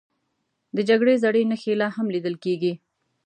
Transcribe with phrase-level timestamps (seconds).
[0.75, 2.73] د جګړې زړې نښې لا هم لیدل کېږي.